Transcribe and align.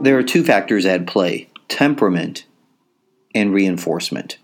There 0.00 0.16
are 0.16 0.22
two 0.22 0.44
factors 0.44 0.86
at 0.86 1.08
play 1.08 1.48
temperament 1.66 2.46
and 3.34 3.52
reinforcement. 3.52 4.38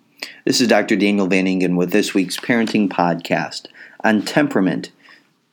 This 0.45 0.61
is 0.61 0.67
Dr. 0.67 0.97
Daniel 0.97 1.29
Van 1.29 1.47
Ingen 1.47 1.77
with 1.77 1.93
this 1.93 2.13
week's 2.13 2.37
parenting 2.37 2.89
podcast 2.89 3.69
on 4.03 4.23
temperament 4.23 4.91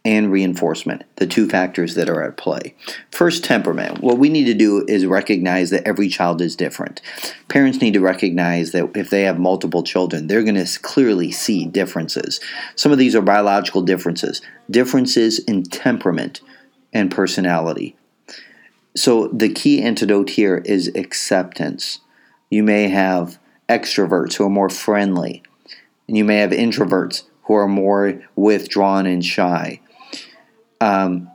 and 0.04 0.32
reinforcement, 0.32 1.04
the 1.18 1.28
two 1.28 1.48
factors 1.48 1.94
that 1.94 2.10
are 2.10 2.24
at 2.24 2.36
play. 2.36 2.74
First, 3.12 3.44
temperament. 3.44 4.02
What 4.02 4.18
we 4.18 4.30
need 4.30 4.46
to 4.46 4.56
do 4.56 4.84
is 4.88 5.06
recognize 5.06 5.70
that 5.70 5.88
every 5.88 6.10
child 6.10 6.42
is 6.42 6.56
different. 6.56 7.00
Parents 7.48 7.80
need 7.80 7.94
to 7.94 8.02
recognize 8.02 8.72
that 8.72 8.98
if 8.98 9.12
they 9.12 9.22
have 9.22 9.38
multiple 9.38 9.84
children, 9.84 10.26
they're 10.26 10.44
going 10.44 10.56
to 10.56 10.80
clearly 10.80 11.32
see 11.32 11.66
differences. 11.66 12.40
Some 12.76 12.92
of 12.92 12.98
these 12.98 13.16
are 13.16 13.22
biological 13.22 13.84
differences, 13.84 14.42
differences 14.70 15.38
in 15.38 15.62
temperament 15.62 16.42
and 16.92 17.12
personality. 17.12 17.96
So, 18.96 19.28
the 19.28 19.50
key 19.50 19.82
antidote 19.82 20.32
here 20.32 20.58
is 20.66 20.92
acceptance. 20.96 22.00
You 22.50 22.64
may 22.64 22.90
have 22.90 23.40
extroverts 23.70 24.36
who 24.36 24.46
are 24.46 24.50
more 24.50 24.70
friendly, 24.70 25.44
and 26.08 26.18
you 26.18 26.26
may 26.26 26.38
have 26.38 26.52
introverts 26.52 27.24
who 27.44 27.54
are 27.54 27.68
more 27.68 28.22
withdrawn 28.36 29.06
and 29.06 29.24
shy. 29.24 29.80
Um, 30.82 31.32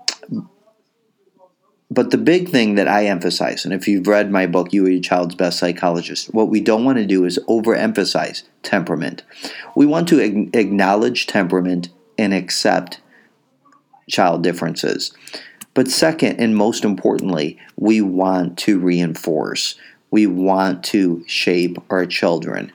but 1.91 2.11
the 2.11 2.19
big 2.19 2.49
thing 2.49 2.75
that 2.75 2.89
I 2.89 3.07
emphasize, 3.07 3.65
and 3.65 3.73
if 3.73 3.87
you've 3.89 4.07
read 4.07 4.31
my 4.31 4.47
book, 4.47 4.73
You 4.73 4.85
Are 4.87 4.91
Your 4.91 5.01
Child's 5.01 5.35
Best 5.35 5.59
Psychologist, 5.59 6.35
what 6.35 6.49
we 6.49 6.61
don't 6.61 6.85
want 6.85 6.99
to 6.99 7.07
do 7.07 7.25
is 7.25 7.39
overemphasize 7.49 8.43
temperament. 8.63 9.23
We 9.75 9.87
want 9.87 10.09
to 10.09 10.19
acknowledge 10.19 11.27
temperament 11.27 11.89
and 12.19 12.35
accept 12.35 13.01
child 14.09 14.43
differences. 14.43 15.13
But 15.77 15.89
second, 15.89 16.41
and 16.41 16.57
most 16.57 16.87
importantly, 16.87 17.59
we 17.77 18.01
want 18.01 18.57
to 18.61 18.81
reinforce, 18.81 19.75
we 20.11 20.27
want 20.27 20.83
to 20.85 21.23
shape 21.29 21.77
our 21.91 22.07
children. 22.07 22.73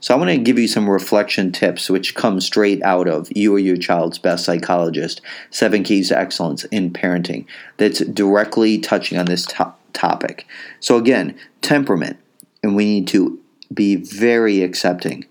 So 0.00 0.12
I 0.12 0.18
want 0.18 0.30
to 0.32 0.36
give 0.36 0.58
you 0.58 0.68
some 0.68 0.90
reflection 0.90 1.50
tips 1.50 1.88
which 1.88 2.14
come 2.14 2.42
straight 2.42 2.82
out 2.82 3.08
of 3.08 3.34
You 3.34 3.54
Are 3.54 3.58
Your 3.58 3.78
Child's 3.78 4.18
Best 4.18 4.44
Psychologist, 4.44 5.22
Seven 5.48 5.82
Keys 5.82 6.08
to 6.08 6.18
Excellence 6.18 6.64
in 6.64 6.92
Parenting, 6.92 7.46
that's 7.78 8.00
directly 8.00 8.78
touching 8.78 9.16
on 9.16 9.24
this 9.24 9.46
to- 9.46 9.72
topic. 9.94 10.46
So 10.78 10.98
again, 10.98 11.34
temperament, 11.62 12.18
and 12.62 12.76
we 12.76 12.84
need 12.84 13.08
to 13.08 13.40
be 13.72 13.96
very 13.96 14.62
accepting 14.62 15.24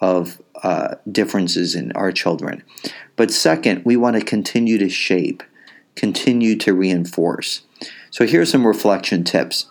of 0.00 0.42
uh, 0.64 0.96
differences 1.12 1.76
in 1.76 1.92
our 1.92 2.10
children. 2.10 2.64
But 3.14 3.30
second, 3.30 3.84
we 3.84 3.96
want 3.96 4.16
to 4.16 4.24
continue 4.24 4.78
to 4.78 4.88
shape, 4.88 5.44
continue 5.96 6.56
to 6.58 6.74
reinforce. 6.74 7.62
So 8.10 8.26
here's 8.26 8.50
some 8.50 8.66
reflection 8.66 9.24
tips. 9.24 9.66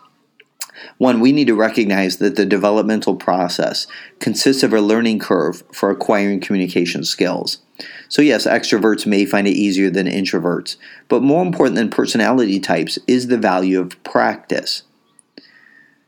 One, 0.97 1.19
we 1.19 1.31
need 1.31 1.47
to 1.47 1.55
recognize 1.55 2.17
that 2.17 2.35
the 2.35 2.45
developmental 2.45 3.15
process 3.15 3.87
consists 4.19 4.63
of 4.63 4.73
a 4.73 4.81
learning 4.81 5.19
curve 5.19 5.63
for 5.73 5.89
acquiring 5.89 6.41
communication 6.41 7.03
skills. 7.03 7.59
So, 8.07 8.21
yes, 8.21 8.45
extroverts 8.45 9.05
may 9.05 9.25
find 9.25 9.47
it 9.47 9.51
easier 9.51 9.89
than 9.89 10.07
introverts, 10.07 10.77
but 11.07 11.23
more 11.23 11.43
important 11.43 11.75
than 11.75 11.89
personality 11.89 12.59
types 12.59 12.97
is 13.07 13.27
the 13.27 13.37
value 13.37 13.79
of 13.79 14.01
practice. 14.03 14.83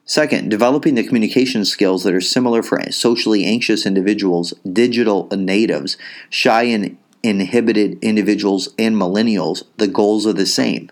Second, 0.06 0.50
developing 0.50 0.95
the 0.95 1.04
communication 1.04 1.66
skills 1.66 2.06
that 2.06 2.14
are 2.14 2.22
similar 2.22 2.64
for 2.64 2.80
socially 2.92 3.44
anxious 3.44 3.86
individuals, 3.86 4.54
digital 4.72 5.28
natives, 5.32 5.98
shy 6.30 6.64
and 6.64 6.98
inhibited 7.23 7.98
individuals, 8.04 8.70
and 8.78 8.96
millennials, 8.96 9.64
the 9.78 9.88
goals 9.88 10.26
are 10.26 10.34
the 10.34 10.46
same 10.46 10.92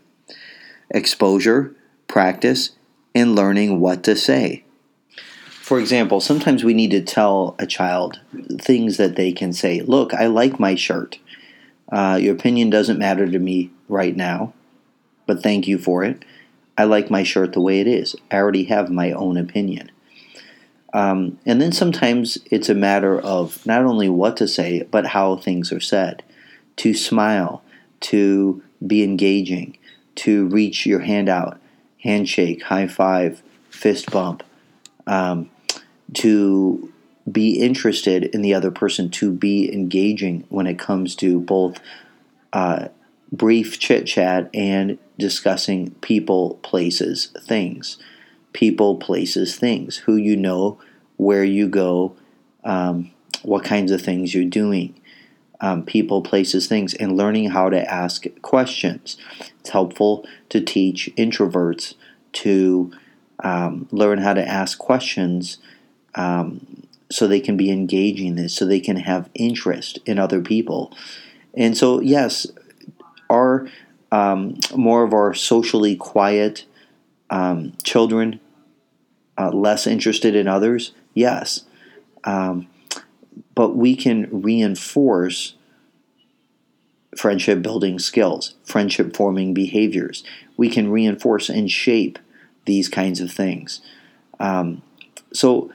exposure, 0.91 1.75
practice, 2.07 2.71
and 3.13 3.35
learning 3.35 3.79
what 3.79 4.03
to 4.03 4.15
say. 4.15 4.63
For 5.49 5.79
example, 5.79 6.19
sometimes 6.19 6.63
we 6.63 6.75
need 6.75 6.91
to 6.91 7.01
tell 7.01 7.55
a 7.57 7.65
child 7.65 8.19
things 8.61 8.97
that 8.97 9.15
they 9.15 9.31
can 9.31 9.51
say. 9.51 9.81
Look, 9.81 10.13
I 10.13 10.27
like 10.27 10.59
my 10.59 10.75
shirt. 10.75 11.17
Uh, 11.91 12.19
your 12.21 12.35
opinion 12.35 12.69
doesn't 12.69 12.99
matter 12.99 13.25
to 13.25 13.39
me 13.39 13.71
right 13.87 14.15
now, 14.15 14.53
but 15.25 15.41
thank 15.41 15.67
you 15.67 15.77
for 15.77 16.03
it. 16.03 16.23
I 16.77 16.83
like 16.83 17.09
my 17.09 17.23
shirt 17.23 17.53
the 17.53 17.61
way 17.61 17.79
it 17.79 17.87
is. 17.87 18.15
I 18.29 18.37
already 18.37 18.65
have 18.65 18.91
my 18.91 19.11
own 19.11 19.37
opinion. 19.37 19.89
Um, 20.95 21.37
and 21.45 21.61
then 21.61 21.73
sometimes 21.73 22.37
it's 22.49 22.69
a 22.69 22.73
matter 22.73 23.19
of 23.19 23.63
not 23.65 23.83
only 23.83 24.07
what 24.07 24.37
to 24.37 24.47
say, 24.47 24.83
but 24.83 25.07
how 25.07 25.35
things 25.35 25.73
are 25.73 25.81
said. 25.81 26.23
To 26.77 26.93
smile, 26.93 27.61
to 27.99 28.63
be 28.85 29.03
engaging, 29.03 29.77
to 30.15 30.47
reach 30.47 30.85
your 30.85 31.01
hand 31.01 31.27
out, 31.27 31.59
handshake, 32.01 32.63
high 32.63 32.87
five, 32.87 33.43
fist 33.69 34.09
bump, 34.09 34.41
um, 35.05 35.49
to 36.13 36.93
be 37.29 37.59
interested 37.59 38.23
in 38.23 38.41
the 38.41 38.53
other 38.53 38.71
person, 38.71 39.09
to 39.09 39.33
be 39.33 39.73
engaging 39.73 40.45
when 40.47 40.65
it 40.65 40.79
comes 40.79 41.13
to 41.17 41.41
both 41.41 41.77
uh, 42.53 42.87
brief 43.33 43.79
chit 43.79 44.07
chat 44.07 44.49
and 44.53 44.97
discussing 45.19 45.91
people, 45.95 46.57
places, 46.63 47.33
things. 47.41 47.97
People, 48.55 48.95
places, 48.95 49.57
things. 49.57 49.97
Who 49.97 50.15
you 50.15 50.37
know, 50.37 50.79
where 51.17 51.43
you 51.43 51.67
go, 51.67 52.15
um, 52.63 53.11
what 53.43 53.65
kinds 53.65 53.91
of 53.91 54.01
things 54.01 54.33
you're 54.33 54.45
doing. 54.45 54.95
Um, 55.59 55.83
people, 55.83 56.21
places, 56.21 56.65
things, 56.65 56.93
and 56.93 57.17
learning 57.17 57.49
how 57.49 57.69
to 57.69 57.91
ask 57.91 58.23
questions. 58.41 59.17
It's 59.59 59.71
helpful 59.71 60.25
to 60.47 60.61
teach 60.61 61.09
introverts 61.17 61.95
to 62.33 62.93
um, 63.43 63.89
learn 63.91 64.19
how 64.19 64.33
to 64.33 64.47
ask 64.47 64.77
questions 64.77 65.57
um, 66.15 66.87
so 67.11 67.27
they 67.27 67.41
can 67.41 67.57
be 67.57 67.71
engaging 67.71 68.35
this, 68.35 68.53
so 68.53 68.65
they 68.65 68.79
can 68.79 68.95
have 68.95 69.29
interest 69.33 69.99
in 70.05 70.17
other 70.17 70.41
people. 70.41 70.95
And 71.53 71.77
so, 71.77 71.99
yes, 71.99 72.47
are 73.29 73.67
um, 74.13 74.59
more 74.73 75.03
of 75.03 75.13
our 75.13 75.33
socially 75.33 75.97
quiet 75.97 76.65
um, 77.29 77.73
children 77.83 78.39
uh, 79.37 79.51
less 79.51 79.87
interested 79.87 80.35
in 80.35 80.47
others? 80.47 80.91
Yes. 81.13 81.65
Um, 82.23 82.67
but 83.53 83.75
we 83.75 83.95
can 83.95 84.27
reinforce 84.31 85.55
friendship 87.15 87.61
building 87.61 87.97
skills, 87.99 88.55
friendship 88.63 89.15
forming 89.15 89.53
behaviors. 89.53 90.23
We 90.57 90.69
can 90.69 90.91
reinforce 90.91 91.49
and 91.49 91.71
shape 91.71 92.19
these 92.65 92.89
kinds 92.89 93.21
of 93.21 93.31
things. 93.31 93.81
Um, 94.39 94.81
so, 95.31 95.71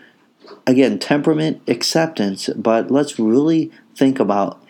again, 0.67 0.99
temperament, 0.99 1.63
acceptance, 1.67 2.49
but 2.55 2.91
let's 2.91 3.19
really 3.19 3.71
think 3.97 4.21
about 4.21 4.63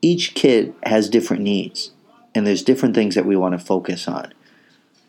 each 0.00 0.34
kid 0.34 0.74
has 0.84 1.08
different 1.08 1.42
needs, 1.42 1.90
and 2.34 2.46
there's 2.46 2.62
different 2.62 2.94
things 2.94 3.14
that 3.14 3.26
we 3.26 3.36
want 3.36 3.58
to 3.58 3.64
focus 3.64 4.06
on. 4.06 4.32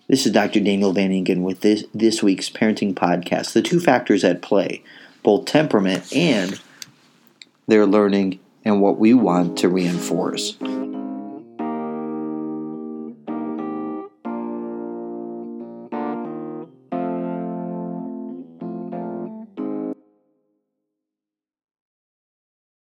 This 0.07 0.27
is 0.27 0.33
Dr. 0.33 0.59
Daniel 0.59 0.93
Van 0.93 1.11
Ingen 1.11 1.41
with 1.41 1.61
this, 1.61 1.83
this 1.91 2.21
week's 2.21 2.47
parenting 2.47 2.93
podcast. 2.93 3.53
The 3.53 3.63
two 3.63 3.79
factors 3.79 4.23
at 4.23 4.43
play, 4.43 4.83
both 5.23 5.45
temperament 5.45 6.15
and 6.15 6.61
their 7.65 7.87
learning 7.87 8.39
and 8.63 8.81
what 8.81 8.99
we 8.99 9.15
want 9.15 9.57
to 9.57 9.69
reinforce. 9.69 10.57